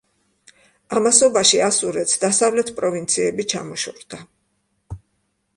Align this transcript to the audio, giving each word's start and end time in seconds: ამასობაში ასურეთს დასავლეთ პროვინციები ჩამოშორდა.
ამასობაში 0.99 1.59
ასურეთს 1.67 2.17
დასავლეთ 2.25 2.71
პროვინციები 2.81 3.49
ჩამოშორდა. 3.55 4.23